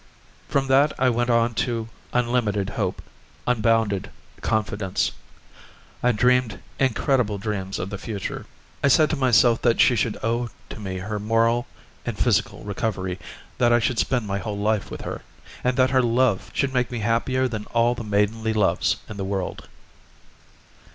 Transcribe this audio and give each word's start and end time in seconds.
From 0.49 0.65
that 0.65 0.99
I 0.99 1.11
went 1.11 1.29
on 1.29 1.53
to 1.61 1.87
unlimited 2.11 2.71
hope, 2.71 3.03
unbounded 3.45 4.09
confidence. 4.41 5.11
I 6.01 6.11
dreamed 6.11 6.59
incredible 6.79 7.37
dreams 7.37 7.77
of 7.77 7.91
the 7.91 7.99
future; 7.99 8.47
I 8.83 8.87
said 8.87 9.11
to 9.11 9.15
myself 9.15 9.61
that 9.61 9.79
she 9.79 9.95
should 9.95 10.17
owe 10.23 10.49
to 10.69 10.79
me 10.79 10.97
her 10.97 11.19
moral 11.19 11.67
and 12.03 12.17
physical 12.17 12.63
recovery, 12.63 13.19
that 13.59 13.71
I 13.71 13.77
should 13.77 13.99
spend 13.99 14.25
my 14.25 14.39
whole 14.39 14.57
life 14.57 14.89
with 14.89 15.01
her, 15.01 15.21
and 15.63 15.77
that 15.77 15.91
her 15.91 16.01
love 16.01 16.49
should 16.51 16.73
make 16.73 16.89
me 16.89 17.01
happier 17.01 17.47
than 17.47 17.65
all 17.67 17.93
the 17.93 18.03
maidenly 18.03 18.53
loves 18.53 18.95
in 19.07 19.17
the 19.17 19.23
world. 19.23 19.67